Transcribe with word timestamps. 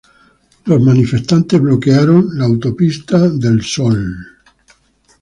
Los 0.71 0.81
manifestantes 0.87 1.61
bloquearon 1.61 2.31
la 2.39 2.45
Autopista 2.45 3.29
del 3.29 3.63
Sol. 3.63 3.99